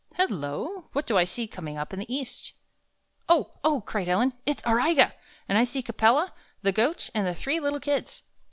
''Hello! 0.15 0.85
what 0.93 1.05
do 1.05 1.15
I 1.15 1.25
see 1.25 1.45
coming 1.45 1.77
up 1.77 1.93
in 1.93 1.99
the 1.99 2.11
east?" 2.11 2.53
"Oh, 3.29 3.51
oh!" 3.63 3.81
cried 3.81 4.07
Helen, 4.07 4.33
"it's 4.47 4.63
Auriga! 4.65 5.13
And 5.47 5.59
I 5.59 5.63
see 5.63 5.83
Capella, 5.83 6.33
the 6.63 6.71
Goat, 6.71 7.11
and 7.13 7.27
the 7.27 7.35
three 7.35 7.59
little 7.59 7.79
Kids." 7.79 8.23